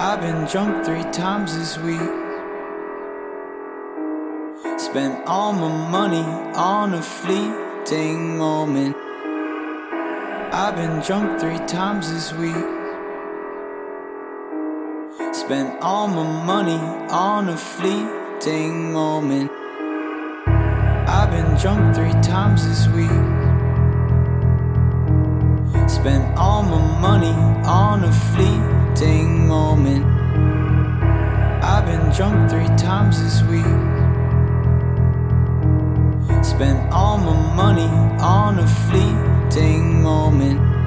[0.00, 1.98] I've been drunk three times this week.
[4.78, 6.22] Spent all my money
[6.54, 8.94] on a fleeting moment.
[10.54, 12.54] I've been drunk three times this week.
[15.34, 16.78] Spent all my money
[17.10, 19.50] on a fleeting moment.
[21.08, 23.10] I've been drunk three times this week.
[25.90, 27.34] Spent all my money
[27.66, 30.04] on a fleeting moment.
[31.62, 33.64] I've been drunk three times this week.
[36.44, 37.88] Spent all my money
[38.20, 40.77] on a fleeting moment.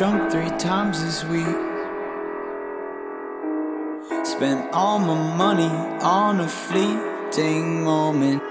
[0.00, 1.44] Drunk three times this week.
[4.24, 5.68] Spent all my money
[6.00, 8.42] on a fleeting moment.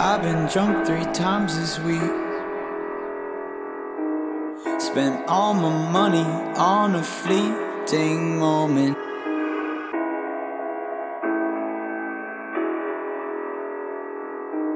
[0.00, 2.00] I've been drunk three times this week.
[4.80, 6.24] Spent all my money
[6.56, 8.96] on a fleeting moment.